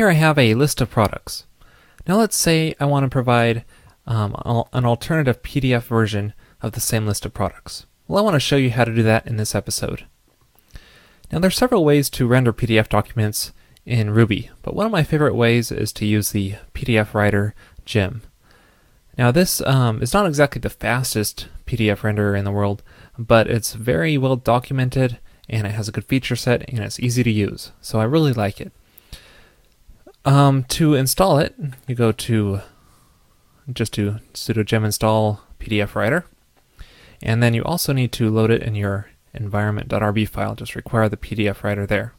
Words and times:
Here 0.00 0.08
I 0.08 0.14
have 0.14 0.38
a 0.38 0.54
list 0.54 0.80
of 0.80 0.90
products. 0.90 1.44
Now 2.08 2.16
let's 2.16 2.34
say 2.34 2.74
I 2.80 2.86
want 2.86 3.04
to 3.04 3.10
provide 3.10 3.66
um, 4.06 4.34
an 4.72 4.86
alternative 4.86 5.42
PDF 5.42 5.82
version 5.82 6.32
of 6.62 6.72
the 6.72 6.80
same 6.80 7.06
list 7.06 7.26
of 7.26 7.34
products. 7.34 7.84
Well, 8.08 8.18
I 8.18 8.24
want 8.24 8.34
to 8.34 8.40
show 8.40 8.56
you 8.56 8.70
how 8.70 8.84
to 8.84 8.94
do 8.94 9.02
that 9.02 9.26
in 9.26 9.36
this 9.36 9.54
episode. 9.54 10.06
Now 11.30 11.38
there 11.38 11.48
are 11.48 11.50
several 11.50 11.84
ways 11.84 12.08
to 12.12 12.26
render 12.26 12.50
PDF 12.50 12.88
documents 12.88 13.52
in 13.84 14.08
Ruby, 14.08 14.48
but 14.62 14.74
one 14.74 14.86
of 14.86 14.92
my 14.92 15.02
favorite 15.02 15.34
ways 15.34 15.70
is 15.70 15.92
to 15.92 16.06
use 16.06 16.30
the 16.30 16.54
PDF 16.72 17.12
Writer 17.12 17.54
gem. 17.84 18.22
Now 19.18 19.30
this 19.30 19.60
um, 19.66 20.00
is 20.00 20.14
not 20.14 20.24
exactly 20.24 20.60
the 20.60 20.70
fastest 20.70 21.46
PDF 21.66 21.98
renderer 21.98 22.38
in 22.38 22.46
the 22.46 22.52
world, 22.52 22.82
but 23.18 23.48
it's 23.48 23.74
very 23.74 24.16
well 24.16 24.36
documented 24.36 25.18
and 25.46 25.66
it 25.66 25.72
has 25.72 25.88
a 25.88 25.92
good 25.92 26.06
feature 26.06 26.36
set 26.36 26.66
and 26.70 26.78
it's 26.78 27.00
easy 27.00 27.22
to 27.22 27.30
use, 27.30 27.72
so 27.82 28.00
I 28.00 28.04
really 28.04 28.32
like 28.32 28.62
it. 28.62 28.72
Um, 30.24 30.64
to 30.64 30.94
install 30.94 31.38
it, 31.38 31.54
you 31.86 31.94
go 31.94 32.12
to 32.12 32.60
just 33.72 33.92
to 33.94 34.16
sudo 34.34 34.64
gem 34.64 34.84
install 34.84 35.42
PDF 35.58 35.94
writer, 35.94 36.26
and 37.22 37.42
then 37.42 37.54
you 37.54 37.62
also 37.64 37.92
need 37.92 38.12
to 38.12 38.28
load 38.30 38.50
it 38.50 38.62
in 38.62 38.74
your 38.74 39.08
environment.rb 39.32 40.28
file. 40.28 40.54
Just 40.54 40.74
require 40.74 41.08
the 41.08 41.16
PDF 41.16 41.62
writer 41.62 41.86
there. 41.86 42.12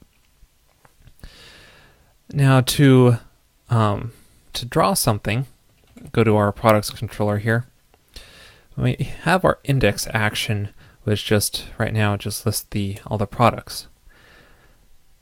Now 2.33 2.61
to 2.61 3.17
um, 3.69 4.13
to 4.53 4.65
draw 4.65 4.93
something, 4.93 5.45
go 6.11 6.23
to 6.23 6.35
our 6.35 6.51
products 6.51 6.89
controller 6.89 7.37
here. 7.37 7.67
We 8.77 8.95
have 9.23 9.45
our 9.45 9.59
index 9.63 10.07
action, 10.13 10.69
which 11.03 11.25
just 11.25 11.65
right 11.77 11.93
now 11.93 12.17
just 12.17 12.45
lists 12.45 12.65
the 12.71 12.97
all 13.05 13.17
the 13.17 13.27
products. 13.27 13.87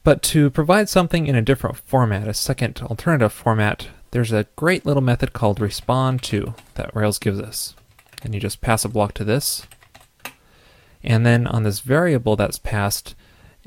But 0.03 0.21
to 0.23 0.49
provide 0.49 0.89
something 0.89 1.27
in 1.27 1.35
a 1.35 1.41
different 1.41 1.77
format, 1.77 2.27
a 2.27 2.33
second 2.33 2.81
alternative 2.81 3.33
format, 3.33 3.87
there's 4.11 4.31
a 4.31 4.47
great 4.55 4.85
little 4.85 5.03
method 5.03 5.33
called 5.33 5.59
respond 5.59 6.23
to 6.23 6.55
that 6.75 6.95
Rails 6.95 7.19
gives 7.19 7.39
us. 7.39 7.75
And 8.23 8.33
you 8.33 8.39
just 8.39 8.61
pass 8.61 8.83
a 8.85 8.89
block 8.89 9.13
to 9.15 9.23
this. 9.23 9.67
And 11.03 11.25
then 11.25 11.47
on 11.47 11.63
this 11.63 11.79
variable 11.79 12.35
that's 12.35 12.59
passed, 12.59 13.15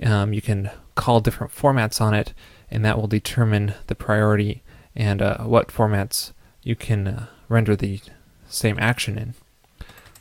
um, 0.03 0.33
you 0.33 0.43
can 0.43 0.71
call 0.95 1.21
different 1.21 1.55
formats 1.55 2.01
on 2.01 2.15
it, 2.15 2.35
and 2.71 2.85
that 2.85 2.99
will 2.99 3.07
determine 3.07 3.75
the 3.87 3.95
priority 3.95 4.63
and 4.95 5.23
uh, 5.23 5.39
what 5.39 5.69
formats 5.69 6.33
you 6.63 6.77
can 6.77 7.09
uh, 7.09 7.27
render 7.49 7.75
the 7.77 8.01
same 8.49 8.79
action 8.79 9.19
in. 9.19 9.35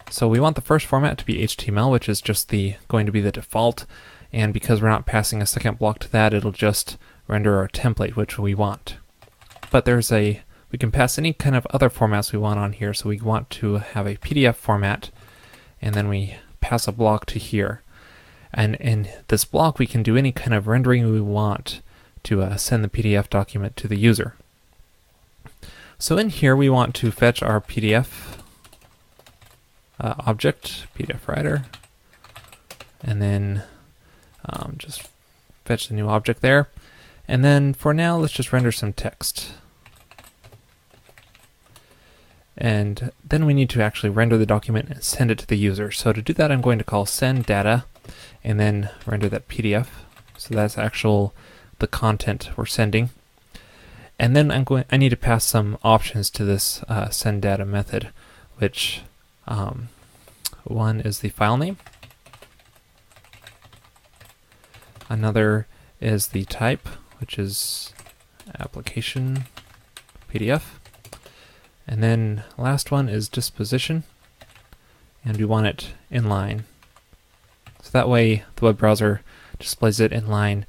So 0.09 0.27
we 0.27 0.39
want 0.39 0.55
the 0.55 0.61
first 0.61 0.85
format 0.85 1.17
to 1.19 1.25
be 1.25 1.43
HTML, 1.43 1.91
which 1.91 2.09
is 2.09 2.21
just 2.21 2.49
the 2.49 2.75
going 2.87 3.05
to 3.05 3.11
be 3.11 3.21
the 3.21 3.31
default, 3.31 3.85
and 4.33 4.53
because 4.53 4.81
we're 4.81 4.89
not 4.89 5.05
passing 5.05 5.41
a 5.41 5.45
second 5.45 5.79
block 5.79 5.99
to 5.99 6.11
that, 6.11 6.33
it'll 6.33 6.51
just 6.51 6.97
render 7.27 7.57
our 7.57 7.67
template, 7.67 8.15
which 8.15 8.37
we 8.37 8.53
want. 8.55 8.97
But 9.69 9.85
there's 9.85 10.11
a, 10.11 10.41
we 10.71 10.77
can 10.77 10.91
pass 10.91 11.17
any 11.17 11.33
kind 11.33 11.55
of 11.55 11.65
other 11.71 11.89
formats 11.89 12.31
we 12.31 12.39
want 12.39 12.59
on 12.59 12.73
here, 12.73 12.93
so 12.93 13.09
we 13.09 13.19
want 13.19 13.49
to 13.51 13.75
have 13.75 14.07
a 14.07 14.15
PDF 14.15 14.55
format, 14.55 15.09
and 15.81 15.95
then 15.95 16.07
we 16.07 16.35
pass 16.59 16.87
a 16.87 16.91
block 16.91 17.25
to 17.27 17.39
here. 17.39 17.81
And 18.53 18.75
in 18.75 19.07
this 19.27 19.45
block, 19.45 19.79
we 19.79 19.87
can 19.87 20.03
do 20.03 20.17
any 20.17 20.31
kind 20.31 20.53
of 20.53 20.67
rendering 20.67 21.11
we 21.11 21.21
want 21.21 21.81
to 22.23 22.41
uh, 22.41 22.57
send 22.57 22.83
the 22.83 22.89
PDF 22.89 23.29
document 23.29 23.75
to 23.77 23.87
the 23.87 23.97
user. 23.97 24.35
So 25.97 26.17
in 26.17 26.29
here, 26.29 26.55
we 26.55 26.69
want 26.69 26.95
to 26.95 27.11
fetch 27.11 27.41
our 27.43 27.61
PDF 27.61 28.39
uh, 29.99 30.15
object, 30.19 30.87
PDF 30.97 31.27
writer, 31.27 31.65
and 33.03 33.21
then 33.21 33.63
um, 34.45 34.75
just 34.77 35.07
fetch 35.65 35.87
the 35.87 35.93
new 35.93 36.07
object 36.07 36.41
there. 36.41 36.69
And 37.27 37.43
then 37.43 37.73
for 37.73 37.93
now, 37.93 38.17
let's 38.17 38.33
just 38.33 38.51
render 38.51 38.71
some 38.71 38.93
text. 38.93 39.53
And 42.57 43.11
then 43.27 43.45
we 43.45 43.53
need 43.53 43.69
to 43.71 43.81
actually 43.81 44.09
render 44.09 44.37
the 44.37 44.45
document 44.45 44.89
and 44.89 45.03
send 45.03 45.31
it 45.31 45.39
to 45.39 45.47
the 45.47 45.57
user. 45.57 45.91
So 45.91 46.13
to 46.13 46.21
do 46.21 46.33
that, 46.33 46.51
I'm 46.51 46.61
going 46.61 46.77
to 46.77 46.83
call 46.83 47.05
send 47.05 47.45
data 47.45 47.85
and 48.43 48.59
then 48.59 48.89
render 49.05 49.29
that 49.29 49.47
PDF. 49.47 49.87
So 50.37 50.55
that's 50.55 50.77
actual 50.77 51.33
the 51.79 51.87
content 51.87 52.49
we're 52.55 52.65
sending. 52.65 53.09
And 54.19 54.35
then 54.35 54.51
I'm 54.51 54.63
going 54.63 54.85
I 54.91 54.97
need 54.97 55.09
to 55.09 55.17
pass 55.17 55.45
some 55.45 55.77
options 55.83 56.29
to 56.31 56.45
this 56.45 56.83
uh, 56.83 57.09
send 57.09 57.41
data 57.41 57.65
method, 57.65 58.09
which 58.57 59.01
um, 59.47 59.89
one 60.63 61.01
is 61.01 61.19
the 61.19 61.29
file 61.29 61.57
name. 61.57 61.77
Another 65.11 65.67
is 65.99 66.27
the 66.27 66.45
type, 66.45 66.87
which 67.19 67.37
is 67.37 67.93
application 68.57 69.43
PDF. 70.33 70.63
And 71.85 72.01
then 72.01 72.45
last 72.57 72.91
one 72.91 73.09
is 73.09 73.27
disposition, 73.27 74.05
and 75.25 75.35
we 75.35 75.43
want 75.43 75.67
it 75.67 75.89
inline. 76.09 76.63
So 77.81 77.89
that 77.91 78.07
way 78.07 78.45
the 78.55 78.63
web 78.63 78.77
browser 78.77 79.19
displays 79.59 79.99
it 79.99 80.13
inline 80.13 80.63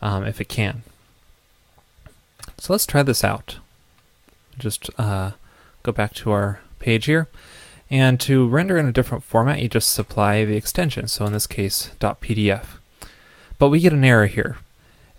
um, 0.00 0.24
if 0.24 0.40
it 0.40 0.48
can. 0.48 0.84
So 2.56 2.72
let's 2.72 2.86
try 2.86 3.02
this 3.02 3.22
out. 3.22 3.58
Just 4.58 4.88
uh, 4.96 5.32
go 5.82 5.92
back 5.92 6.14
to 6.14 6.30
our 6.30 6.60
page 6.78 7.04
here. 7.04 7.28
And 7.90 8.18
to 8.20 8.48
render 8.48 8.78
in 8.78 8.86
a 8.86 8.92
different 8.92 9.22
format, 9.22 9.60
you 9.60 9.68
just 9.68 9.90
supply 9.90 10.46
the 10.46 10.56
extension. 10.56 11.08
So 11.08 11.26
in 11.26 11.34
this 11.34 11.46
case, 11.46 11.90
.pdf. 12.00 12.78
But 13.62 13.68
we 13.68 13.78
get 13.78 13.92
an 13.92 14.02
error 14.02 14.26
here. 14.26 14.56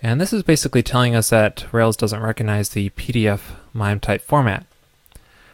And 0.02 0.20
this 0.20 0.34
is 0.34 0.44
basically 0.44 0.84
telling 0.84 1.16
us 1.16 1.30
that 1.30 1.66
Rails 1.72 1.96
doesn't 1.96 2.22
recognize 2.22 2.68
the 2.68 2.90
PDF 2.90 3.40
MIME 3.72 4.02
type 4.02 4.22
format. 4.22 4.66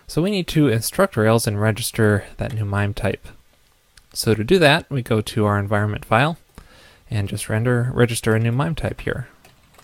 So 0.08 0.24
we 0.24 0.32
need 0.32 0.48
to 0.48 0.70
instruct 0.70 1.16
Rails 1.16 1.46
and 1.46 1.62
register 1.62 2.26
that 2.38 2.56
new 2.56 2.66
MIME 2.66 2.96
type. 2.96 3.28
So 4.12 4.34
to 4.34 4.44
do 4.44 4.58
that, 4.58 4.90
we 4.90 5.04
go 5.04 5.22
to 5.22 5.46
our 5.46 5.60
environment 5.60 6.04
file 6.04 6.40
and 7.12 7.30
just 7.30 7.48
render 7.48 7.92
register 7.94 8.34
a 8.34 8.40
new 8.40 8.52
MIME 8.52 8.74
type 8.74 9.02
here. 9.02 9.28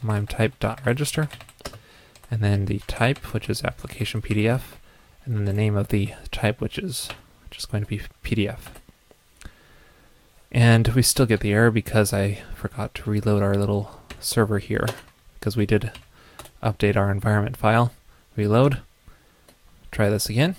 MIME 0.02 0.26
type.register. 0.26 1.30
And 2.32 2.42
then 2.42 2.66
the 2.66 2.80
type, 2.88 3.20
which 3.36 3.52
is 3.52 3.64
application 3.64 4.24
PDF, 4.24 4.62
and 5.26 5.36
then 5.36 5.46
the 5.46 5.54
name 5.54 5.78
of 5.78 5.90
the 5.90 6.16
type, 6.32 6.60
which 6.60 6.80
is 6.80 7.10
just 7.52 7.72
going 7.72 7.84
to 7.84 7.88
be 7.88 8.02
PDF. 8.24 8.62
And 10.56 10.88
we 10.88 11.02
still 11.02 11.26
get 11.26 11.42
the 11.42 11.52
error 11.52 11.70
because 11.70 12.14
I 12.14 12.42
forgot 12.56 12.96
to 12.96 13.10
reload 13.10 13.44
our 13.44 13.56
little 13.56 14.00
server 14.22 14.60
here 14.60 14.86
because 15.38 15.58
we 15.58 15.66
did 15.66 15.92
update 16.64 16.96
our 16.96 17.12
environment 17.12 17.58
file. 17.58 17.92
Reload. 18.38 18.80
Try 19.92 20.10
this 20.10 20.30
again. 20.30 20.56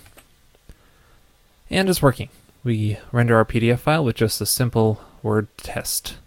And 1.71 1.89
it's 1.89 2.03
working. 2.03 2.29
We 2.63 2.99
render 3.11 3.37
our 3.37 3.47
PDF 3.47 3.79
file 3.79 4.05
with 4.05 4.17
just 4.17 4.39
a 4.39 4.45
simple 4.45 5.01
word 5.23 5.49
test. 5.57 6.19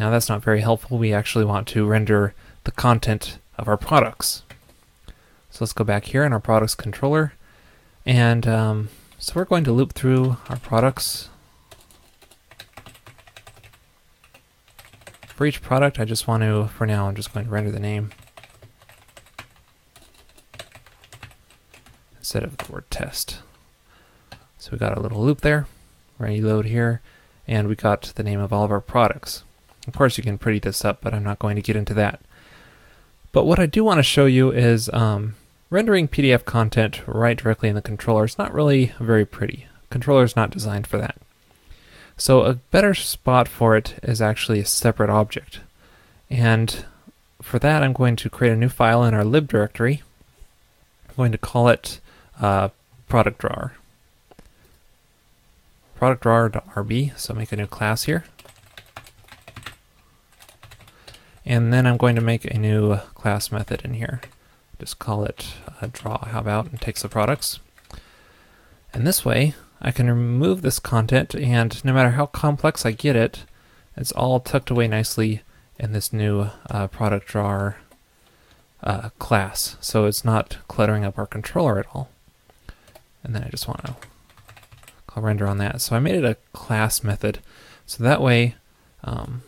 Now 0.00 0.10
that's 0.10 0.28
not 0.28 0.42
very 0.42 0.62
helpful. 0.62 0.98
We 0.98 1.12
actually 1.14 1.44
want 1.44 1.68
to 1.68 1.86
render 1.86 2.34
the 2.64 2.72
content 2.72 3.38
of 3.56 3.68
our 3.68 3.76
products. 3.76 4.42
So 5.50 5.58
let's 5.60 5.72
go 5.72 5.84
back 5.84 6.06
here 6.06 6.24
in 6.24 6.32
our 6.32 6.40
products 6.40 6.74
controller. 6.74 7.34
And 8.04 8.48
um, 8.48 8.88
so 9.20 9.34
we're 9.36 9.44
going 9.44 9.62
to 9.64 9.72
loop 9.72 9.92
through 9.92 10.38
our 10.48 10.56
products 10.56 11.28
For 15.38 15.46
each 15.46 15.62
product, 15.62 16.00
I 16.00 16.04
just 16.04 16.26
want 16.26 16.42
to, 16.42 16.66
for 16.66 16.84
now, 16.84 17.06
I'm 17.06 17.14
just 17.14 17.32
going 17.32 17.46
to 17.46 17.52
render 17.52 17.70
the 17.70 17.78
name 17.78 18.10
instead 22.18 22.42
of 22.42 22.56
the 22.56 22.72
word 22.72 22.90
test. 22.90 23.38
So 24.58 24.70
we 24.72 24.78
got 24.78 24.98
a 24.98 25.00
little 25.00 25.22
loop 25.22 25.42
there, 25.42 25.68
reload 26.18 26.64
here, 26.64 27.02
and 27.46 27.68
we 27.68 27.76
got 27.76 28.02
the 28.16 28.24
name 28.24 28.40
of 28.40 28.52
all 28.52 28.64
of 28.64 28.72
our 28.72 28.80
products. 28.80 29.44
Of 29.86 29.94
course, 29.94 30.18
you 30.18 30.24
can 30.24 30.38
pretty 30.38 30.58
this 30.58 30.84
up, 30.84 31.02
but 31.02 31.14
I'm 31.14 31.22
not 31.22 31.38
going 31.38 31.54
to 31.54 31.62
get 31.62 31.76
into 31.76 31.94
that. 31.94 32.20
But 33.30 33.44
what 33.44 33.60
I 33.60 33.66
do 33.66 33.84
want 33.84 33.98
to 33.98 34.02
show 34.02 34.26
you 34.26 34.50
is 34.50 34.90
um, 34.92 35.36
rendering 35.70 36.08
PDF 36.08 36.46
content 36.46 37.06
right 37.06 37.38
directly 37.38 37.68
in 37.68 37.76
the 37.76 37.80
controller 37.80 38.24
is 38.24 38.38
not 38.38 38.52
really 38.52 38.92
very 38.98 39.24
pretty. 39.24 39.68
Controller 39.88 40.24
is 40.24 40.34
not 40.34 40.50
designed 40.50 40.88
for 40.88 40.98
that. 40.98 41.16
So 42.18 42.42
a 42.42 42.54
better 42.54 42.94
spot 42.94 43.46
for 43.46 43.76
it 43.76 44.00
is 44.02 44.20
actually 44.20 44.58
a 44.58 44.66
separate 44.66 45.08
object. 45.08 45.60
And 46.28 46.84
for 47.40 47.60
that, 47.60 47.84
I'm 47.84 47.92
going 47.92 48.16
to 48.16 48.28
create 48.28 48.52
a 48.52 48.56
new 48.56 48.68
file 48.68 49.04
in 49.04 49.14
our 49.14 49.24
lib 49.24 49.46
directory. 49.46 50.02
I'm 51.08 51.14
going 51.14 51.32
to 51.32 51.38
call 51.38 51.68
it 51.68 52.00
uh, 52.40 52.70
product 53.08 53.38
drawer. 53.38 53.74
Product 55.94 56.22
drawer.rb, 56.22 57.18
so 57.18 57.34
make 57.34 57.52
a 57.52 57.56
new 57.56 57.66
class 57.68 58.04
here. 58.04 58.24
And 61.46 61.72
then 61.72 61.86
I'm 61.86 61.96
going 61.96 62.16
to 62.16 62.20
make 62.20 62.44
a 62.44 62.58
new 62.58 62.96
class 63.14 63.52
method 63.52 63.82
in 63.84 63.94
here. 63.94 64.20
Just 64.80 64.98
call 64.98 65.24
it 65.24 65.46
uh, 65.80 65.86
draw 65.92 66.24
how 66.26 66.40
about 66.40 66.66
and 66.66 66.80
takes 66.80 67.02
the 67.02 67.08
products. 67.08 67.60
And 68.92 69.06
this 69.06 69.24
way, 69.24 69.54
I 69.80 69.90
can 69.90 70.08
remove 70.08 70.62
this 70.62 70.78
content 70.78 71.34
and 71.34 71.84
no 71.84 71.92
matter 71.92 72.10
how 72.10 72.26
complex 72.26 72.84
I 72.84 72.90
get 72.90 73.16
it, 73.16 73.44
it's 73.96 74.12
all 74.12 74.40
tucked 74.40 74.70
away 74.70 74.88
nicely 74.88 75.42
in 75.78 75.92
this 75.92 76.12
new 76.12 76.48
uh, 76.70 76.88
product 76.88 77.26
drawer 77.28 77.76
uh, 78.82 79.10
class, 79.18 79.76
so 79.80 80.04
it's 80.04 80.24
not 80.24 80.58
cluttering 80.68 81.04
up 81.04 81.18
our 81.18 81.26
controller 81.26 81.78
at 81.78 81.86
all. 81.94 82.08
And 83.24 83.34
then 83.34 83.42
I 83.42 83.48
just 83.48 83.66
want 83.66 83.84
to 83.84 83.96
call 85.06 85.22
render 85.22 85.46
on 85.46 85.58
that. 85.58 85.80
So 85.80 85.96
I 85.96 85.98
made 85.98 86.14
it 86.14 86.24
a 86.24 86.36
class 86.52 87.02
method, 87.02 87.40
so 87.86 88.02
that 88.04 88.22
way, 88.22 88.54
um, 89.02 89.42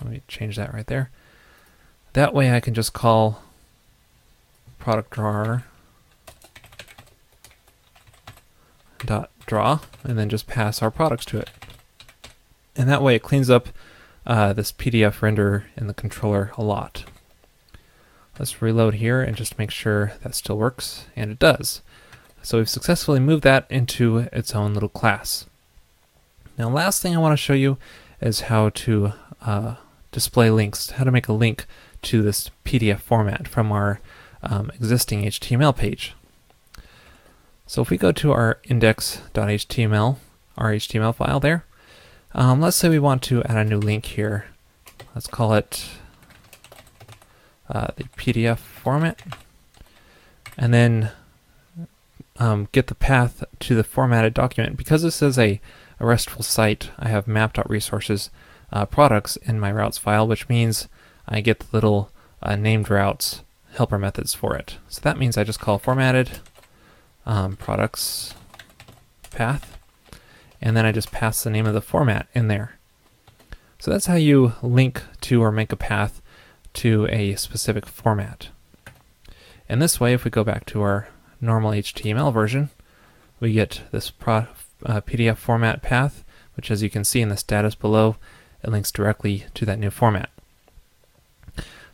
let 0.00 0.10
me 0.10 0.22
change 0.28 0.56
that 0.56 0.72
right 0.72 0.86
there. 0.86 1.10
That 2.14 2.34
way 2.34 2.54
I 2.54 2.60
can 2.60 2.74
just 2.74 2.92
call 2.92 3.42
product 4.78 5.10
drawer 5.10 5.64
draw 9.50 9.80
and 10.04 10.16
then 10.16 10.28
just 10.28 10.46
pass 10.46 10.80
our 10.80 10.92
products 10.92 11.24
to 11.26 11.38
it. 11.38 11.50
And 12.76 12.88
that 12.88 13.02
way 13.02 13.16
it 13.16 13.22
cleans 13.22 13.50
up 13.50 13.68
uh, 14.24 14.52
this 14.52 14.70
PDF 14.70 15.22
render 15.22 15.66
in 15.76 15.88
the 15.88 15.94
controller 15.94 16.52
a 16.56 16.62
lot. 16.62 17.04
Let's 18.38 18.62
reload 18.62 18.94
here 18.94 19.20
and 19.20 19.36
just 19.36 19.58
make 19.58 19.72
sure 19.72 20.12
that 20.22 20.36
still 20.36 20.56
works, 20.56 21.06
and 21.16 21.32
it 21.32 21.40
does. 21.40 21.82
So 22.42 22.58
we've 22.58 22.68
successfully 22.68 23.18
moved 23.18 23.42
that 23.42 23.66
into 23.68 24.28
its 24.32 24.54
own 24.54 24.72
little 24.72 24.88
class. 24.88 25.46
Now 26.56 26.70
last 26.70 27.02
thing 27.02 27.14
I 27.14 27.18
want 27.18 27.32
to 27.32 27.36
show 27.44 27.52
you 27.52 27.76
is 28.20 28.42
how 28.42 28.68
to 28.70 29.12
uh, 29.42 29.74
display 30.12 30.48
links, 30.48 30.90
how 30.90 31.04
to 31.04 31.10
make 31.10 31.28
a 31.28 31.32
link 31.32 31.66
to 32.02 32.22
this 32.22 32.50
PDF 32.64 33.00
format 33.00 33.48
from 33.48 33.72
our 33.72 34.00
um, 34.42 34.70
existing 34.76 35.24
HTML 35.24 35.76
page. 35.76 36.14
So 37.70 37.82
if 37.82 37.88
we 37.88 37.98
go 37.98 38.10
to 38.10 38.32
our 38.32 38.58
index.html, 38.64 40.16
our 40.58 40.72
HTML 40.72 41.14
file 41.14 41.38
there, 41.38 41.64
um, 42.34 42.60
let's 42.60 42.76
say 42.76 42.88
we 42.88 42.98
want 42.98 43.22
to 43.22 43.44
add 43.44 43.58
a 43.58 43.64
new 43.64 43.78
link 43.78 44.06
here. 44.06 44.46
Let's 45.14 45.28
call 45.28 45.54
it 45.54 45.88
uh, 47.68 47.90
the 47.94 48.02
PDF 48.16 48.58
format, 48.58 49.22
and 50.58 50.74
then 50.74 51.12
um, 52.40 52.66
get 52.72 52.88
the 52.88 52.96
path 52.96 53.44
to 53.60 53.76
the 53.76 53.84
formatted 53.84 54.34
document. 54.34 54.76
Because 54.76 55.04
this 55.04 55.22
is 55.22 55.38
a, 55.38 55.60
a 56.00 56.04
RESTful 56.04 56.42
site, 56.42 56.90
I 56.98 57.06
have 57.06 57.28
map.resources 57.28 58.30
uh, 58.72 58.84
products 58.86 59.36
in 59.36 59.60
my 59.60 59.70
routes 59.70 59.96
file, 59.96 60.26
which 60.26 60.48
means 60.48 60.88
I 61.28 61.40
get 61.40 61.60
the 61.60 61.68
little 61.70 62.10
uh, 62.42 62.56
named 62.56 62.90
routes 62.90 63.42
helper 63.74 63.96
methods 63.96 64.34
for 64.34 64.56
it. 64.56 64.78
So 64.88 65.00
that 65.02 65.18
means 65.18 65.38
I 65.38 65.44
just 65.44 65.60
call 65.60 65.78
formatted 65.78 66.40
um, 67.30 67.56
products 67.56 68.34
path 69.30 69.78
and 70.60 70.76
then 70.76 70.84
I 70.84 70.92
just 70.92 71.10
pass 71.10 71.42
the 71.42 71.50
name 71.50 71.66
of 71.66 71.74
the 71.74 71.80
format 71.80 72.28
in 72.34 72.48
there. 72.48 72.76
So 73.78 73.90
that's 73.90 74.06
how 74.06 74.16
you 74.16 74.52
link 74.62 75.02
to 75.22 75.42
or 75.42 75.50
make 75.50 75.72
a 75.72 75.76
path 75.76 76.20
to 76.74 77.06
a 77.10 77.34
specific 77.36 77.86
format. 77.86 78.48
And 79.68 79.80
this 79.80 79.98
way, 79.98 80.12
if 80.12 80.24
we 80.24 80.30
go 80.30 80.44
back 80.44 80.66
to 80.66 80.82
our 80.82 81.08
normal 81.40 81.70
HTML 81.70 82.32
version, 82.32 82.70
we 83.38 83.52
get 83.52 83.82
this 83.90 84.10
pro, 84.10 84.46
uh, 84.84 85.00
PDF 85.00 85.38
format 85.38 85.80
path, 85.80 86.24
which 86.56 86.70
as 86.70 86.82
you 86.82 86.90
can 86.90 87.04
see 87.04 87.22
in 87.22 87.30
the 87.30 87.36
status 87.36 87.74
below, 87.74 88.16
it 88.62 88.70
links 88.70 88.92
directly 88.92 89.46
to 89.54 89.64
that 89.64 89.78
new 89.78 89.90
format. 89.90 90.28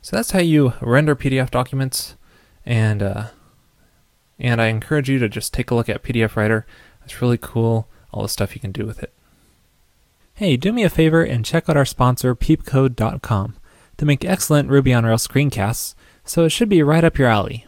So 0.03 0.17
that's 0.17 0.33
how 0.33 0.41
you 0.41 0.73
render 0.81 1.15
PDF 1.15 1.51
documents, 1.51 2.17
and 2.65 3.03
uh, 3.03 3.25
and 4.39 4.61
I 4.61 4.67
encourage 4.67 5.09
you 5.09 5.19
to 5.19 5.29
just 5.29 5.53
take 5.53 5.71
a 5.71 5.75
look 5.75 5.89
at 5.89 6.03
PDF 6.03 6.37
Writer. 6.37 6.67
It's 7.05 7.21
really 7.23 7.39
cool 7.39 7.89
all 8.13 8.23
the 8.23 8.29
stuff 8.29 8.55
you 8.55 8.61
can 8.61 8.73
do 8.73 8.87
with 8.87 9.03
it. 9.03 9.13
Hey, 10.35 10.57
do 10.57 10.73
me 10.73 10.83
a 10.83 10.91
favor 10.91 11.23
and 11.23 11.45
check 11.45 11.69
out 11.69 11.77
our 11.77 11.85
sponsor, 11.85 12.35
peepcode.com. 12.35 13.57
They 13.97 14.07
make 14.07 14.25
excellent 14.25 14.69
Ruby 14.69 14.93
on 14.93 15.07
Rails 15.07 15.27
screencasts, 15.27 15.95
so 16.25 16.45
it 16.45 16.51
should 16.51 16.69
be 16.69 16.83
right 16.83 17.05
up 17.05 17.19
your 17.19 17.29
alley. 17.29 17.67